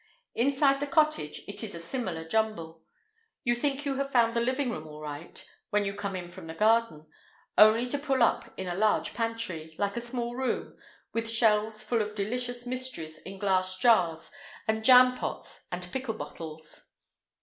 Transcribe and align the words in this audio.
Inside 0.33 0.79
the 0.79 0.87
cottage 0.87 1.41
it 1.47 1.63
is 1.63 1.75
a 1.75 1.79
similar 1.79 2.27
jumble. 2.27 2.81
You 3.43 3.53
think 3.53 3.85
you 3.85 3.97
have 3.97 4.11
found 4.11 4.33
the 4.33 4.41
living 4.41 4.71
room 4.71 4.87
all 4.87 4.99
right, 4.99 5.47
when 5.69 5.85
you 5.85 5.93
come 5.93 6.15
in 6.15 6.27
from 6.27 6.47
the 6.47 6.55
garden, 6.55 7.05
only 7.55 7.85
to 7.85 7.99
pull 7.99 8.23
up 8.23 8.51
in 8.57 8.67
a 8.67 8.73
large 8.73 9.13
pantry, 9.13 9.75
like 9.77 9.95
a 9.95 10.01
small 10.01 10.35
room, 10.35 10.75
with 11.13 11.29
shelves 11.29 11.83
full 11.83 12.01
of 12.01 12.15
delicious 12.15 12.65
mysteries 12.65 13.19
in 13.19 13.37
glass 13.37 13.77
jars 13.77 14.31
and 14.67 14.83
jampots 14.83 15.67
and 15.71 15.91
pickle 15.91 16.15
bottles. 16.15 16.87